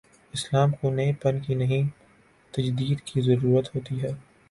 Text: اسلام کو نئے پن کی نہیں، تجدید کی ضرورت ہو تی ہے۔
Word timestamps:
اسلام 0.33 0.71
کو 0.71 0.91
نئے 0.91 1.11
پن 1.21 1.39
کی 1.39 1.55
نہیں، 1.55 1.83
تجدید 2.53 3.01
کی 3.05 3.21
ضرورت 3.21 3.75
ہو 3.75 3.79
تی 3.85 4.01
ہے۔ 4.01 4.11